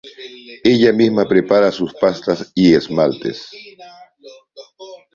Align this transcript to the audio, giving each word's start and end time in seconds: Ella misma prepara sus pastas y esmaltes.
Ella 0.71 0.91
misma 0.93 1.27
prepara 1.27 1.71
sus 1.71 1.93
pastas 1.93 2.51
y 2.55 2.73
esmaltes. 2.73 3.51